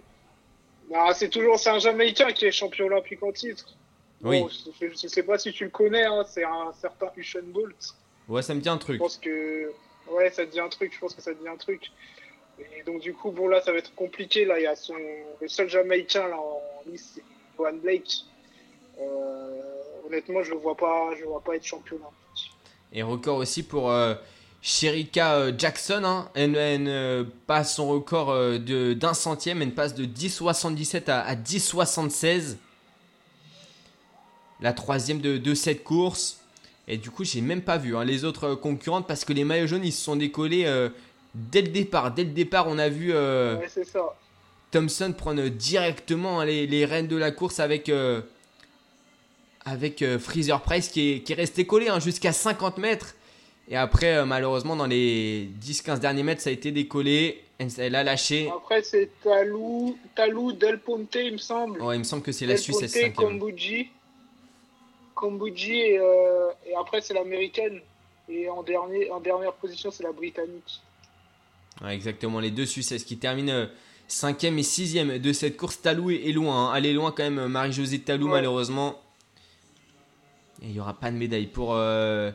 bah, 0.90 1.14
c'est 1.14 1.30
toujours 1.30 1.58
un 1.68 1.80
Jamaïcain 1.80 2.32
qui 2.34 2.46
est 2.46 2.52
champion 2.52 2.88
olympique 2.88 3.22
en 3.24 3.32
titre. 3.32 3.66
Oui. 4.24 4.44
Je, 4.82 4.88
je 5.02 5.08
sais 5.08 5.24
pas 5.24 5.38
si 5.38 5.54
tu 5.54 5.66
le 5.66 5.70
connais, 5.70 6.04
hein, 6.04 6.26
c'est 6.28 6.44
un 6.44 6.74
certain 6.82 7.08
Usain 7.16 7.40
Bolt. 7.46 7.76
Ouais, 8.28 8.42
ça 8.42 8.54
me 8.54 8.60
dit 8.62 8.70
un 8.70 8.76
Je 8.76 8.80
truc. 8.80 9.00
pense 9.00 9.18
que 9.18 9.72
ouais, 10.12 10.30
ça 10.32 10.46
te 10.46 10.52
dit 10.52 10.60
un 10.60 10.70
truc. 10.70 10.94
Je 10.94 11.00
pense 11.00 11.14
que 11.16 11.22
ça 11.22 11.34
te 11.34 11.42
dit 11.42 11.48
un 11.48 11.56
truc. 11.58 11.92
Et 12.60 12.84
donc 12.84 13.02
du 13.02 13.14
coup, 13.14 13.32
bon 13.32 13.48
là, 13.48 13.62
ça 13.62 13.72
va 13.72 13.78
être 13.78 13.94
compliqué. 13.96 14.44
Là, 14.46 14.60
il 14.60 14.64
y 14.64 14.68
a 14.68 14.76
son 14.76 14.96
le 15.40 15.48
seul 15.48 15.70
Jamaïcain 15.70 16.28
là 16.28 16.38
en 16.38 16.62
lice, 16.90 17.14
c'est 17.16 17.24
Johan 17.58 17.74
Blake. 17.74 18.24
Euh, 19.00 19.62
honnêtement, 20.08 20.42
je 20.44 20.52
le 20.52 20.58
vois 20.58 20.76
pas, 20.76 21.12
je 21.16 21.22
le 21.22 21.28
vois 21.28 21.42
pas 21.42 21.56
être 21.56 21.64
champion 21.66 21.98
olympique. 21.98 22.52
Et 22.94 23.04
record 23.04 23.38
aussi 23.38 23.62
pour 23.64 23.92
euh, 23.92 24.16
Sherika 24.62 25.36
euh, 25.36 25.52
Jackson. 25.56 26.02
hein. 26.04 26.30
Elle, 26.34 26.56
elle, 26.56 27.28
passe 27.46 27.76
son 27.76 27.88
record 27.90 28.32
euh, 28.32 28.58
de- 28.58 28.94
d'un 28.94 29.14
centième. 29.14 29.62
Elle 29.62 29.76
passe 29.76 29.94
de 29.94 30.06
10,77 30.06 31.10
à, 31.12 31.22
à 31.22 31.36
10,76. 31.36 32.56
La 34.62 34.74
troisième 34.74 35.20
de, 35.22 35.38
de 35.38 35.54
cette 35.54 35.84
course. 35.84 36.42
Et 36.88 36.98
du 36.98 37.12
coup, 37.12 37.24
j'ai 37.24 37.42
même 37.42 37.62
pas 37.62 37.78
vu 37.78 37.98
hein, 37.98 38.06
les 38.06 38.24
autres 38.24 38.46
euh, 38.46 38.56
concurrentes 38.56 39.08
parce 39.08 39.26
que 39.26 39.34
les 39.34 39.44
maillots 39.44 39.68
jaunes 39.68 39.84
ils 39.84 39.92
se 39.92 40.04
sont 40.04 40.16
décollés 40.16 40.66
euh, 40.66 40.90
dès 41.36 41.62
le 41.62 41.68
départ. 41.68 42.14
Dès 42.14 42.24
le 42.24 42.32
départ, 42.32 42.68
on 42.68 42.78
a 42.78 42.88
vu 42.88 43.12
euh, 43.14 43.58
Ouais, 43.58 43.68
c'est 43.68 43.84
ça. 43.84 44.16
Thompson 44.72 45.14
prendre 45.18 45.48
directement 45.48 46.40
hein, 46.40 46.46
les, 46.46 46.66
les 46.68 46.86
rênes 46.86 47.08
de 47.08 47.18
la 47.18 47.32
course 47.32 47.60
avec, 47.60 47.90
euh, 47.90 48.22
avec 49.66 50.04
Freezer 50.18 50.62
Price 50.62 50.90
qui 50.90 51.14
est, 51.14 51.20
qui 51.22 51.34
est 51.34 51.36
resté 51.36 51.66
collé 51.66 51.88
hein, 51.90 52.00
jusqu'à 52.00 52.32
50 52.32 52.78
mètres. 52.78 53.16
Et 53.70 53.76
après, 53.76 54.26
malheureusement, 54.26 54.78
dans 54.78 54.86
les 54.86 55.50
10-15 55.62 56.00
derniers 56.00 56.24
mètres, 56.24 56.42
ça 56.42 56.50
a 56.50 56.54
été 56.54 56.72
décollé. 56.72 57.44
Elle, 57.60 57.96
a 57.96 58.04
lâché. 58.04 58.50
Après, 58.56 58.82
c'est 58.82 59.10
Talou, 59.22 59.98
Talou 60.16 60.54
Del 60.54 60.80
Ponte, 60.80 61.16
il 61.16 61.34
me 61.34 61.38
semble. 61.38 61.82
Ouais, 61.82 61.96
il 61.96 62.00
me 62.00 62.04
semble 62.04 62.22
que 62.22 62.32
c'est 62.32 62.46
la 62.46 62.54
Del 62.54 62.62
Suisse, 62.62 62.78
Ponte, 62.78 62.88
cinquième. 62.88 63.40
Kombuji. 65.18 65.74
Et, 65.80 66.00
euh, 66.00 66.50
et 66.66 66.76
après 66.76 67.02
c'est 67.02 67.14
l'américaine. 67.14 67.82
Et 68.30 68.50
en, 68.50 68.62
dernier, 68.62 69.10
en 69.10 69.20
dernière 69.22 69.54
position, 69.54 69.90
c'est 69.90 70.04
la 70.04 70.12
britannique. 70.12 70.82
Ouais, 71.82 71.94
exactement, 71.96 72.40
les 72.42 72.52
deux 72.52 72.66
Suisses 72.66 73.04
qui 73.06 73.18
terminent 73.18 73.54
euh, 73.54 73.66
5ème 74.10 74.58
et 74.58 74.64
6ème 74.64 75.20
de 75.20 75.32
cette 75.34 75.56
course? 75.58 75.82
Talou 75.82 76.12
est, 76.12 76.32
loin. 76.34 76.72
hein. 76.72 76.76
Elle 76.76 76.86
est 76.88 76.94
loin 76.94 77.12
quand 77.12 77.24
même, 77.24 77.48
Marie-Josée 77.48 78.00
Talou, 78.00 78.26
Ouais. 78.26 78.32
malheureusement. 78.34 79.00
Et 80.62 80.66
il 80.66 80.72
n'y 80.72 80.80
aura 80.80 80.94
pas 80.94 81.10
de 81.12 81.16
médaille 81.18 81.48
pour, 81.48 81.74
euh, 81.76 82.32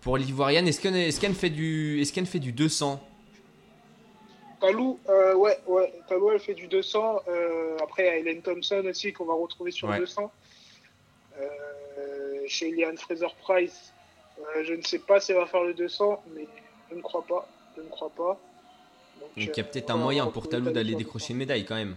pour 0.00 0.16
l'Ivoirienne. 0.16 0.68
Est-ce 0.68 0.80
qu'elle 0.80 0.94
est 0.96 1.32
fait, 1.34 1.50
du- 1.50 2.00
est 2.00 2.24
fait 2.26 2.38
du 2.38 2.52
200 2.52 3.00
Talou, 4.60 4.98
euh, 5.08 5.34
ouais, 5.34 5.56
ouais, 5.66 5.92
Talou, 6.08 6.30
elle 6.30 6.40
fait 6.40 6.54
du 6.54 6.66
200. 6.66 7.20
Euh, 7.28 7.76
après, 7.82 8.02
il 8.02 8.06
y 8.06 8.10
a 8.10 8.16
Hélène 8.16 8.42
Thompson 8.42 8.82
aussi 8.88 9.12
qu'on 9.12 9.24
va 9.24 9.34
retrouver 9.34 9.70
sur 9.70 9.88
Ouais. 9.88 9.98
200. 9.98 10.30
Euh, 11.40 12.42
chez 12.46 12.68
Eliane 12.68 12.96
Fraser-Price, 12.96 13.92
euh, 14.38 14.64
je 14.64 14.74
ne 14.74 14.82
sais 14.82 14.98
pas 14.98 15.20
si 15.20 15.32
elle 15.32 15.38
va 15.38 15.46
faire 15.46 15.64
le 15.64 15.74
200, 15.74 16.22
mais 16.34 16.46
je 16.90 16.96
ne 16.96 17.00
crois 17.02 17.24
pas. 17.26 17.48
Je 17.76 17.82
ne 17.82 17.88
crois 17.88 18.10
pas. 18.10 18.38
Donc 19.20 19.30
il 19.36 19.44
y 19.44 19.48
a 19.48 19.50
euh, 19.50 19.62
peut-être 19.66 19.90
un 19.90 19.96
moyen 19.96 20.26
pour 20.28 20.48
Talou 20.48 20.70
d'aller 20.70 20.94
décrocher 20.94 21.28
200. 21.28 21.32
une 21.32 21.38
médaille 21.38 21.64
quand 21.64 21.74
même. 21.74 21.96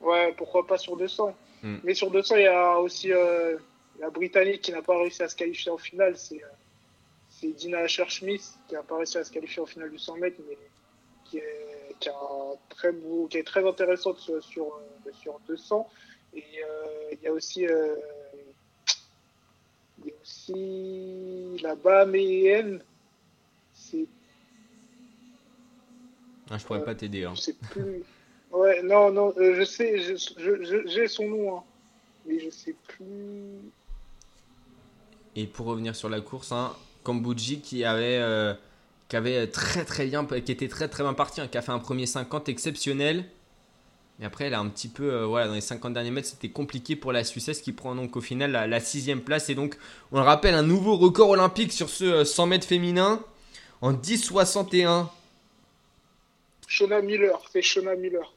Ouais, 0.00 0.34
pourquoi 0.36 0.66
pas 0.66 0.78
sur 0.78 0.96
200. 0.96 1.34
Hmm. 1.62 1.76
Mais 1.84 1.94
sur 1.94 2.10
200, 2.10 2.36
il 2.36 2.42
y 2.42 2.46
a 2.46 2.78
aussi 2.78 3.12
euh, 3.12 3.56
la 4.00 4.10
Britannique 4.10 4.62
qui 4.62 4.72
n'a 4.72 4.82
pas 4.82 4.98
réussi 4.98 5.22
à 5.22 5.28
se 5.28 5.36
qualifier 5.36 5.70
en 5.70 5.78
finale. 5.78 6.16
C'est 6.16 6.42
euh, 6.42 7.52
Dina 7.52 7.78
Asher-Smith 7.78 8.42
qui 8.68 8.74
n'a 8.74 8.82
pas 8.82 8.96
réussi 8.96 9.18
à 9.18 9.24
se 9.24 9.30
qualifier 9.30 9.62
en 9.62 9.66
finale 9.66 9.90
du 9.90 9.98
100 9.98 10.16
mètres, 10.16 10.38
mais 10.48 10.58
qui 11.24 11.38
est, 11.38 11.94
qui 12.00 12.08
a 12.08 12.12
un 12.12 12.56
très 12.68 12.92
beau, 12.92 13.28
qui 13.28 13.38
est 13.38 13.46
très 13.46 13.66
intéressante 13.66 14.18
sur, 14.18 14.42
sur, 14.42 14.80
sur 15.20 15.38
200. 15.46 15.88
Et 16.34 16.40
euh, 16.40 17.12
il 17.12 17.22
y 17.22 17.28
a 17.28 17.32
aussi, 17.32 17.66
euh, 20.22 21.54
aussi 21.56 21.62
la 21.62 21.74
Bahaméenne. 21.74 22.80
C'est 23.74 24.06
Ah, 26.50 26.58
je 26.58 26.64
pourrais 26.66 26.80
Euh, 26.80 26.84
pas 26.84 26.94
t'aider. 26.94 27.24
hein. 27.24 27.32
je 27.34 27.40
sais 27.40 27.54
plus. 27.70 28.02
Ouais, 28.52 28.82
non, 28.82 29.10
non, 29.10 29.32
euh, 29.38 29.54
je 29.58 29.64
sais, 29.64 29.98
je- 29.98 30.16
je- 30.16 30.62
je- 30.64 30.86
j'ai 30.86 31.08
son 31.08 31.28
nom. 31.28 31.56
hein. 31.58 31.62
mais 32.24 32.38
je 32.38 32.50
sais 32.50 32.76
plus. 32.86 33.72
Et 35.34 35.46
pour 35.48 35.66
revenir 35.66 35.96
sur 35.96 36.08
la 36.08 36.20
course, 36.20 36.52
hein, 36.52 36.72
Kambuji 37.02 37.60
qui 37.60 37.82
avait, 37.84 38.18
euh, 38.20 38.54
qui 39.08 39.16
avait 39.16 39.48
très 39.48 39.84
très 39.84 40.06
bien, 40.06 40.24
qui 40.24 40.52
était 40.52 40.68
très 40.68 40.86
très 40.86 41.02
bien 41.02 41.14
parti, 41.14 41.40
hein, 41.40 41.48
qui 41.48 41.58
a 41.58 41.62
fait 41.62 41.72
un 41.72 41.80
premier 41.80 42.06
50 42.06 42.48
exceptionnel. 42.48 43.24
Et 44.22 44.24
après, 44.24 44.44
elle 44.44 44.54
a 44.54 44.60
un 44.60 44.68
petit 44.68 44.88
peu, 44.88 45.12
euh, 45.12 45.26
voilà, 45.26 45.48
dans 45.48 45.54
les 45.54 45.60
50 45.60 45.92
derniers 45.92 46.12
mètres, 46.12 46.28
c'était 46.28 46.48
compliqué 46.48 46.94
pour 46.96 47.10
la 47.12 47.24
Suissesse 47.24 47.60
qui 47.60 47.72
prend 47.72 47.94
donc 47.96 48.16
au 48.16 48.20
final 48.20 48.52
la, 48.52 48.66
la 48.68 48.78
sixième 48.80 49.20
place. 49.20 49.50
Et 49.50 49.54
donc, 49.56 49.76
on 50.12 50.18
le 50.18 50.24
rappelle, 50.24 50.54
un 50.54 50.62
nouveau 50.62 50.96
record 50.96 51.28
olympique 51.30 51.72
sur 51.72 51.90
ce 51.90 52.04
euh, 52.04 52.24
100 52.24 52.46
mètres 52.46 52.66
féminin 52.66 53.20
en 53.80 53.92
10,61, 53.92 55.08
Shona 56.68 57.02
Miller, 57.02 57.38
c'est 57.52 57.62
Shona 57.62 57.94
Miller. 57.96 58.32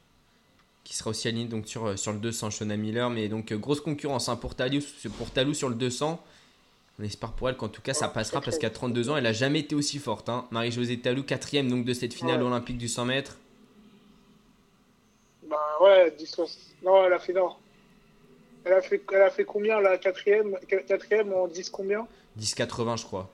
qui 0.84 0.96
sera 0.96 1.12
aussi 1.12 1.28
aligné 1.28 1.46
donc 1.46 1.68
sur, 1.68 1.86
euh, 1.86 1.96
sur 1.98 2.12
le 2.14 2.20
200, 2.20 2.50
Shona 2.50 2.78
Miller. 2.78 3.10
Mais 3.10 3.28
donc, 3.30 3.52
euh, 3.52 3.58
grosse 3.58 3.80
concurrence 3.82 4.28
hein, 4.28 4.36
pour, 4.36 4.56
Talou, 4.56 4.80
pour 5.18 5.30
Talou 5.32 5.54
sur 5.54 5.70
le 5.70 5.76
200. 5.76 6.20
On 7.00 7.04
espère 7.04 7.34
pour 7.34 7.50
elle 7.50 7.58
qu'en 7.58 7.68
tout 7.68 7.82
cas 7.82 7.94
ça 7.94 8.08
passera 8.08 8.40
parce 8.42 8.58
qu'à 8.58 8.70
32 8.70 9.10
ans, 9.10 9.18
elle 9.18 9.26
a 9.28 9.34
jamais 9.34 9.60
été 9.60 9.76
aussi 9.76 10.00
forte. 10.00 10.30
hein. 10.30 10.46
Marie-Josée 10.52 11.00
Talou, 11.00 11.24
quatrième 11.24 11.70
donc 11.70 11.84
de 11.86 11.94
cette 11.94 12.14
finale 12.14 12.42
Ouais. 12.42 12.48
olympique 12.48 12.78
du 12.78 12.88
100 12.88 13.06
mètres. 13.06 13.38
Ouais, 15.82 16.14
10 16.18 16.26
soix- 16.28 16.46
Non, 16.84 17.06
elle 17.06 17.14
a 17.14 17.20
fait 17.20 17.34
non. 17.34 17.52
Elle 18.64 18.74
a 18.74 18.82
fait, 18.82 19.02
elle 19.14 19.22
a 19.22 19.30
fait 19.30 19.46
combien 19.46 19.80
la 19.80 19.98
quatrième, 19.98 20.58
quatrième 20.88 21.34
en 21.34 21.48
10 21.48 21.70
combien? 21.70 22.08
10,80 22.40 22.98
je 22.98 23.04
crois. 23.06 23.30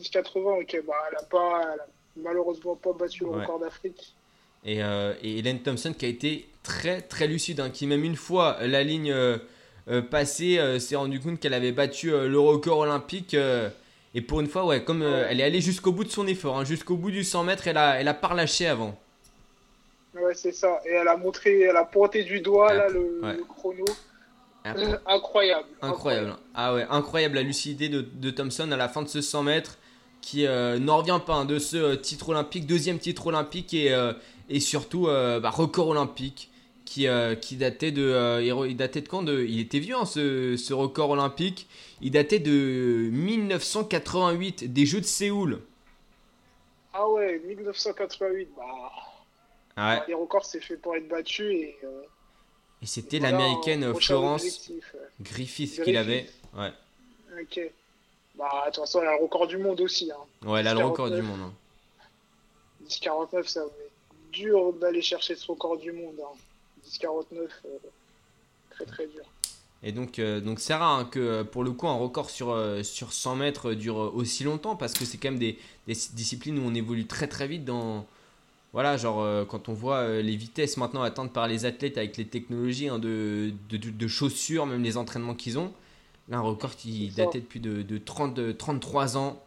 10,80, 0.00 0.60
ok. 0.60 0.80
Bah 0.86 0.94
elle 1.10 1.18
a 1.18 1.22
pas, 1.24 1.60
elle 1.74 1.80
a 1.80 1.86
malheureusement 2.16 2.76
pas 2.76 2.92
battu 2.92 3.24
le 3.24 3.30
Ouais. 3.30 3.40
record 3.42 3.58
d'Afrique. 3.60 4.14
Et, 4.64 4.82
euh, 4.82 5.14
et 5.22 5.38
Hélène 5.38 5.60
Thompson 5.60 5.92
qui 5.96 6.04
a 6.04 6.08
été 6.08 6.48
très 6.62 7.00
très 7.02 7.26
lucide, 7.26 7.58
hein, 7.60 7.70
qui 7.70 7.86
même 7.86 8.04
une 8.04 8.14
fois 8.16 8.58
la 8.62 8.84
ligne 8.84 9.10
euh, 9.10 9.38
euh, 9.88 10.02
passée 10.02 10.78
s'est 10.78 10.94
rendu 10.96 11.18
compte 11.20 11.40
qu'elle 11.40 11.54
avait 11.54 11.72
battu 11.72 12.10
le 12.10 12.38
record 12.38 12.78
olympique. 12.78 13.34
et 14.14 14.20
pour 14.20 14.40
une 14.40 14.46
fois, 14.46 14.64
ouais, 14.66 14.84
comme 14.84 15.02
elle 15.02 15.40
est 15.40 15.44
allée 15.44 15.60
jusqu'au 15.60 15.90
bout 15.90 16.04
de 16.04 16.10
son 16.10 16.26
effort, 16.28 16.58
hein, 16.58 16.64
jusqu'au 16.64 16.96
bout 16.96 17.10
du 17.10 17.24
100 17.24 17.42
mètres, 17.44 17.66
elle 17.66 17.76
a, 17.78 18.00
elle 18.00 18.06
a 18.08 18.14
pas 18.14 18.28
relâché 18.28 18.66
avant. 18.68 18.96
Ouais, 20.14 20.34
c'est 20.34 20.52
ça. 20.52 20.80
Et 20.84 20.90
elle 20.90 21.08
a 21.08 21.16
montré, 21.16 21.60
elle 21.60 21.76
a 21.76 21.84
pointé 21.84 22.22
du 22.24 22.40
doigt 22.40 22.72
là 22.74 22.88
le, 22.88 23.20
ouais. 23.22 23.36
le 23.36 23.44
chrono. 23.44 23.84
Incroyable. 25.06 25.68
Incroyable. 25.80 26.36
Ah 26.54 26.74
ouais, 26.74 26.86
incroyable 26.88 27.34
la 27.36 27.42
lucidité 27.42 27.88
de, 27.88 28.00
de 28.02 28.30
Thompson 28.30 28.70
à 28.70 28.76
la 28.76 28.88
fin 28.88 29.02
de 29.02 29.08
ce 29.08 29.20
100 29.20 29.42
mètres 29.44 29.78
qui 30.20 30.46
euh, 30.46 30.78
n'en 30.78 30.98
revient 30.98 31.18
pas 31.24 31.34
hein, 31.34 31.44
de 31.46 31.58
ce 31.58 31.76
euh, 31.76 31.96
titre 31.96 32.28
olympique, 32.28 32.66
deuxième 32.66 32.98
titre 33.00 33.26
olympique 33.26 33.74
et, 33.74 33.92
euh, 33.92 34.12
et 34.48 34.60
surtout 34.60 35.06
bah, 35.06 35.50
record 35.50 35.88
olympique 35.88 36.50
qui, 36.84 37.06
qui 37.40 37.56
datait 37.56 37.90
de 37.90 38.40
il- 38.42 38.70
il 38.70 38.76
datait 38.76 39.00
de 39.00 39.08
quand 39.08 39.22
de, 39.22 39.42
il 39.44 39.58
était 39.60 39.78
vieux 39.80 39.96
hein, 39.96 40.04
ce, 40.04 40.56
ce 40.56 40.74
record 40.74 41.10
olympique 41.10 41.66
il 42.00 42.10
datait 42.12 42.38
de 42.38 43.08
1988 43.10 44.72
des 44.72 44.86
Jeux 44.86 45.00
de 45.00 45.06
Séoul 45.06 45.60
Ah 46.92 47.08
ouais, 47.08 47.40
1988. 47.46 48.48
Bah, 48.56 48.62
Ah 49.76 49.94
ouais. 49.96 50.02
les 50.08 50.14
records 50.14 50.44
c'est 50.44 50.60
fait 50.60 50.76
pour 50.76 50.94
être 50.96 51.08
battu 51.08 51.50
et. 51.52 51.78
euh, 51.84 52.02
et 52.82 52.86
c'était 52.86 53.18
voilà, 53.20 53.38
l'américaine 53.38 53.84
euh, 53.84 53.94
Florence. 53.94 54.70
Griffith 55.20 55.82
qui 55.84 55.92
l'avait 55.92 56.28
ouais 56.54 56.72
Ok. 57.40 57.60
Bah, 58.34 58.48
de 58.66 58.70
toute 58.72 58.80
façon, 58.84 59.00
elle 59.02 59.08
a 59.08 59.16
le 59.16 59.22
record 59.22 59.46
du 59.46 59.56
monde 59.58 59.80
aussi. 59.80 60.10
Hein. 60.10 60.48
ouais 60.48 60.60
elle 60.60 60.68
a 60.68 60.74
le 60.74 60.80
record 60.84 61.08
49. 61.08 61.20
du 61.20 61.26
monde 61.26 61.40
hein. 61.50 61.52
10,49, 62.88 63.46
ça 63.46 63.60
va 63.60 63.66
être 63.66 64.32
dur 64.32 64.72
d'aller 64.74 65.02
chercher 65.02 65.36
ce 65.36 65.46
record 65.46 65.76
du 65.78 65.92
monde. 65.92 66.14
Hein. 66.20 66.36
10,49, 66.88 67.36
euh, 67.38 67.78
très 68.70 68.84
très 68.86 69.06
dur. 69.06 69.22
Et 69.84 69.92
donc, 69.92 70.18
euh, 70.18 70.40
donc 70.40 70.60
c'est 70.60 70.74
rare 70.74 70.98
hein, 70.98 71.04
que 71.04 71.42
pour 71.42 71.64
le 71.64 71.72
coup 71.72 71.88
un 71.88 71.96
record 71.96 72.30
sur, 72.30 72.50
euh, 72.50 72.82
sur 72.82 73.12
100 73.12 73.36
mètres 73.36 73.72
dure 73.74 73.96
aussi 74.14 74.44
longtemps 74.44 74.76
parce 74.76 74.92
que 74.92 75.04
c'est 75.04 75.18
quand 75.18 75.30
même 75.30 75.40
des, 75.40 75.58
des 75.86 75.94
disciplines 76.12 76.58
où 76.58 76.62
on 76.66 76.74
évolue 76.74 77.06
très 77.06 77.26
très 77.28 77.46
vite 77.48 77.64
dans... 77.64 78.06
Voilà, 78.72 78.96
genre 78.96 79.20
euh, 79.22 79.44
quand 79.44 79.68
on 79.68 79.74
voit 79.74 79.98
euh, 79.98 80.22
les 80.22 80.34
vitesses 80.36 80.76
maintenant 80.78 81.02
atteintes 81.02 81.32
par 81.32 81.46
les 81.46 81.66
athlètes 81.66 81.98
avec 81.98 82.16
les 82.16 82.26
technologies 82.26 82.88
hein, 82.88 82.98
de, 82.98 83.52
de, 83.68 83.76
de- 83.76 83.90
de 83.90 84.08
chaussures, 84.08 84.64
même 84.66 84.82
les 84.82 84.96
entraînements 84.96 85.34
qu'ils 85.34 85.58
ont. 85.58 85.72
Là, 86.28 86.38
un 86.38 86.40
record 86.40 86.74
qui 86.76 87.10
datait 87.10 87.40
depuis 87.40 87.60
de, 87.60 87.82
de 87.82 87.98
30, 87.98 88.32
de 88.34 88.52
33 88.52 89.16
ans. 89.18 89.42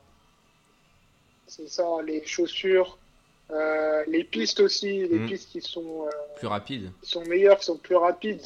C'est 1.47 1.67
ça, 1.69 1.83
les 2.05 2.25
chaussures, 2.25 2.97
euh, 3.51 4.03
les 4.07 4.23
pistes 4.23 4.59
aussi, 4.59 5.07
les 5.07 5.19
Mm. 5.19 5.27
pistes 5.27 5.49
qui 5.51 5.61
sont, 5.61 6.05
Plus 6.37 6.47
rapide. 6.47 6.91
qui 7.01 7.09
sont 7.09 7.23
meilleures, 7.25 7.57
qui 7.59 7.65
sont 7.65 7.77
plus 7.77 7.95
rapides. 7.95 8.41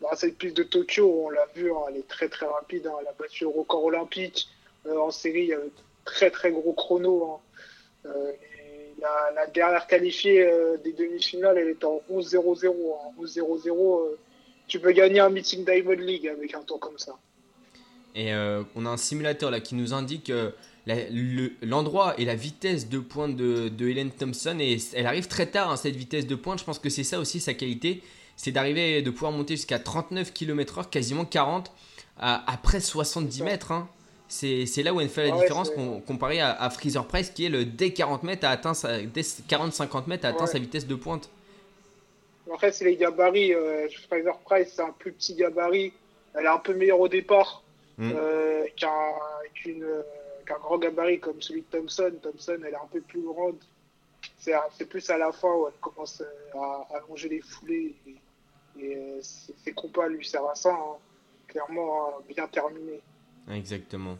Bah, 0.00 0.10
cette 0.16 0.38
piste 0.38 0.56
de 0.56 0.62
Tokyo, 0.62 1.24
on 1.26 1.30
l'a 1.30 1.46
vu, 1.54 1.70
hein, 1.72 1.76
elle 1.90 1.96
est 1.98 2.08
très 2.08 2.28
très 2.28 2.46
rapide. 2.46 2.86
hein. 2.86 2.94
Elle 3.00 3.08
a 3.08 3.12
battu 3.18 3.44
le 3.44 3.50
record 3.50 3.84
olympique. 3.84 4.48
En 4.88 5.10
série, 5.10 5.42
il 5.42 5.48
y 5.50 5.56
très 6.04 6.30
très 6.30 6.50
gros 6.50 6.72
chrono. 6.72 7.40
et 8.06 8.08
la, 9.00 9.30
la 9.34 9.46
dernière 9.46 9.86
qualifiée 9.86 10.42
euh, 10.44 10.76
des 10.84 10.92
demi-finales, 10.92 11.58
elle 11.58 11.68
était 11.70 11.84
en 11.84 12.00
11-0-0. 12.12 12.66
hein. 12.68 13.12
11-0-0, 13.22 13.68
euh, 13.70 14.16
tu 14.66 14.80
peux 14.80 14.92
gagner 14.92 15.20
un 15.20 15.30
meeting 15.30 15.64
Diamond 15.64 15.92
League 15.92 16.28
avec 16.28 16.54
un 16.54 16.60
temps 16.62 16.78
comme 16.78 16.98
ça. 16.98 17.16
Et 18.14 18.32
euh, 18.34 18.62
on 18.74 18.86
a 18.86 18.90
un 18.90 18.96
simulateur 18.96 19.50
là 19.50 19.60
qui 19.60 19.74
nous 19.74 19.92
indique 19.94 20.30
euh, 20.30 20.50
le- 20.86 21.52
l'endroit 21.62 22.14
et 22.18 22.24
la 22.24 22.34
vitesse 22.34 22.88
de 22.88 22.98
pointe 22.98 23.36
de, 23.36 23.68
de 23.68 23.88
Hélène 23.88 24.10
Thompson. 24.10 24.56
Et 24.60 24.78
elle 24.94 25.06
arrive 25.06 25.28
très 25.28 25.46
tard, 25.46 25.70
hein, 25.70 25.76
cette 25.76 25.94
vitesse 25.96 26.26
de 26.26 26.34
pointe. 26.34 26.58
Je 26.58 26.64
pense 26.64 26.78
que 26.78 26.88
c'est 26.90 27.04
ça 27.04 27.18
aussi 27.20 27.40
sa 27.40 27.54
qualité. 27.54 28.02
C'est 28.36 28.52
d'arriver, 28.52 29.02
de 29.02 29.10
pouvoir 29.10 29.32
monter 29.32 29.56
jusqu'à 29.56 29.78
39 29.78 30.32
km/h, 30.32 30.88
quasiment 30.90 31.24
40, 31.24 31.70
à, 32.18 32.50
après 32.52 32.80
70 32.80 33.32
C'est 33.32 33.38
ça. 33.38 33.44
mètres. 33.44 33.72
hein. 33.72 33.88
C'est 34.28 34.82
là 34.82 34.92
où 34.92 35.00
elle 35.00 35.08
fait 35.08 35.26
la 35.26 35.32
Ah 35.32 35.36
ouais, 35.36 35.42
différence 35.42 35.70
comparé 36.06 36.40
à, 36.40 36.52
à 36.52 36.70
Freezer 36.70 37.06
Price 37.06 37.30
qui 37.30 37.46
est 37.46 37.48
le 37.48 37.64
dès 37.64 37.92
40 37.92 38.22
mètres 38.24 38.46
a 38.46 38.50
atteint 38.50 38.74
sa, 38.74 39.00
dès 39.02 39.22
40-50 39.22 40.06
mètres 40.06 40.26
a 40.26 40.28
atteint 40.28 40.40
Ouais. 40.44 40.46
sa 40.46 40.58
vitesse 40.58 40.86
de 40.86 40.94
pointe. 40.94 41.30
Après, 42.52 42.72
c'est 42.72 42.84
les 42.84 42.96
gabarits. 42.96 43.54
Euh, 43.54 43.88
Fraser 44.06 44.30
Price, 44.44 44.72
c'est 44.74 44.82
un 44.82 44.92
plus 44.98 45.12
petit 45.12 45.34
gabarit. 45.34 45.92
Elle 46.34 46.44
est 46.44 46.48
un 46.48 46.58
peu 46.58 46.74
meilleure 46.74 47.00
au 47.00 47.08
départ 47.08 47.62
Mm. 47.98 48.12
euh, 48.14 48.64
qu'un 48.76 48.88
euh, 49.66 50.02
grand 50.46 50.78
gabarit 50.78 51.18
comme 51.18 51.42
celui 51.42 51.62
de 51.62 51.66
Thompson. 51.78 52.12
Thompson, 52.22 52.56
elle 52.64 52.72
est 52.72 52.76
un 52.76 52.86
peu 52.92 53.00
plus 53.00 53.22
grande. 53.22 53.56
C'est 54.38 54.88
plus 54.88 55.10
à 55.10 55.18
la 55.18 55.32
fin 55.32 55.48
où 55.52 55.66
elle 55.66 55.74
commence 55.80 56.20
euh, 56.20 56.58
à 56.58 56.86
allonger 56.96 57.28
les 57.28 57.40
foulées. 57.40 57.94
Et, 58.06 58.84
et, 58.84 59.18
ses 59.20 59.52
ses 59.64 59.72
compas 59.72 60.06
lui 60.08 60.24
servent 60.24 60.50
à 60.50 60.54
ça. 60.54 60.70
hein. 60.70 60.96
Clairement, 61.48 62.06
hein, 62.08 62.22
bien 62.28 62.46
terminé. 62.46 63.00
Exactement. 63.50 64.18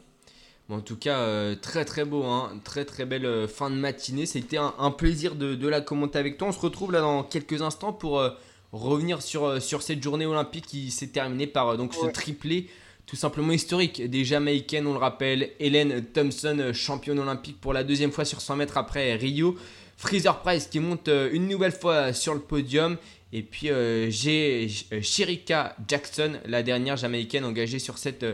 Bon, 0.69 0.77
en 0.77 0.81
tout 0.81 0.97
cas, 0.97 1.21
euh, 1.21 1.55
très 1.55 1.87
très 1.87 2.05
beau, 2.05 2.25
hein. 2.25 2.53
très 2.63 2.85
très 2.85 3.07
belle 3.07 3.25
euh, 3.25 3.49
fin 3.49 3.71
de 3.71 3.75
matinée. 3.75 4.27
C'était 4.27 4.59
un, 4.59 4.75
un 4.79 4.91
plaisir 4.91 5.35
de, 5.35 5.55
de 5.55 5.69
la 5.69 5.81
commenter 5.81 6.19
avec 6.19 6.37
toi. 6.37 6.49
On 6.49 6.53
se 6.53 6.61
retrouve 6.61 6.93
là 6.93 7.01
dans 7.01 7.23
quelques 7.23 7.63
instants 7.63 7.95
pour 7.95 8.21
euh, 8.21 8.31
revenir 8.73 9.23
sur, 9.23 9.63
sur 9.63 9.81
cette 9.81 10.03
journée 10.03 10.27
olympique 10.27 10.67
qui 10.67 10.91
s'est 10.91 11.07
terminée 11.07 11.47
par 11.47 11.79
donc 11.79 11.95
ce 11.95 12.07
triplé 12.07 12.69
tout 13.07 13.17
simplement 13.17 13.53
historique 13.53 14.03
des 14.03 14.23
Jamaïcaines, 14.23 14.87
on 14.87 14.93
le 14.93 14.99
rappelle. 14.99 15.53
Hélène 15.61 16.05
Thompson, 16.05 16.73
championne 16.75 17.19
olympique 17.19 17.59
pour 17.59 17.73
la 17.73 17.83
deuxième 17.83 18.13
fois 18.13 18.27
sur 18.27 18.43
100 18.43 18.57
mètres 18.57 18.77
après 18.77 19.15
Rio. 19.15 19.57
Freezer 19.97 20.43
Price 20.43 20.67
qui 20.67 20.79
monte 20.79 21.09
une 21.33 21.49
nouvelle 21.49 21.73
fois 21.73 22.13
sur 22.13 22.35
le 22.35 22.41
podium. 22.41 22.99
Et 23.33 23.41
puis 23.41 23.71
j'ai 24.11 24.69
Sherika 25.01 25.75
Jackson, 25.89 26.33
la 26.45 26.63
dernière 26.63 26.99
jamaïcaine 26.99 27.47
engagée 27.47 27.79
sur 27.79 27.97
cette, 27.97 28.27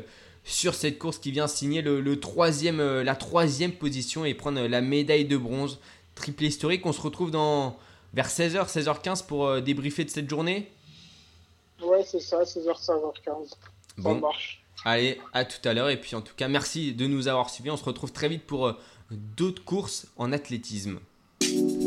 sur 0.45 0.75
cette 0.75 0.99
course 0.99 1.19
qui 1.19 1.31
vient 1.33 1.47
signer 1.47 1.81
le, 1.83 2.01
le 2.01 2.21
troisième, 2.21 2.81
euh, 2.81 3.03
la 3.03 3.17
troisième 3.17 3.73
position 3.73 4.25
et 4.25 4.35
prendre 4.35 4.61
la 4.61 4.81
médaille 4.81 5.25
de 5.25 5.37
bronze. 5.37 5.81
Triplé 6.15 6.49
historique. 6.49 6.85
On 6.87 6.93
se 6.93 7.01
retrouve 7.01 7.31
dans, 7.31 7.77
vers 8.13 8.29
16h, 8.29 8.69
16h15 8.73 9.27
pour 9.27 9.47
euh, 9.47 9.61
débriefer 9.61 10.05
de 10.05 10.11
cette 10.11 10.29
journée. 10.31 10.71
Ouais, 11.83 12.05
c'est 12.07 12.21
ça, 12.21 12.43
16h, 12.43 12.79
16h15. 12.85 13.49
Ça 13.49 13.57
Bon, 13.99 14.21
marche. 14.21 14.63
allez, 14.85 15.19
à 15.33 15.45
tout 15.45 15.67
à 15.69 15.73
l'heure. 15.75 15.89
Et 15.91 16.01
puis 16.01 16.15
en 16.15 16.21
tout 16.21 16.35
cas, 16.37 16.47
merci 16.49 16.93
de 16.93 17.07
nous 17.07 17.27
avoir 17.27 17.51
suivis. 17.51 17.71
On 17.71 17.77
se 17.77 17.85
retrouve 17.85 18.13
très 18.13 18.29
vite 18.29 18.45
pour 18.45 18.67
euh, 18.67 18.73
d'autres 19.11 19.65
courses 19.65 20.07
en 20.17 20.31
athlétisme. 20.31 20.99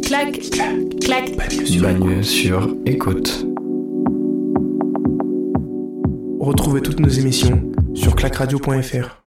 clac, 0.03 0.39
clac. 1.01 1.35
Bagne 1.79 2.23
sur 2.23 2.75
écoute. 2.85 3.45
Retrouvez 6.39 6.81
toutes 6.81 6.99
nos 6.99 7.09
émissions 7.09 7.71
sur 7.97 8.15
clacradio.fr. 8.15 9.26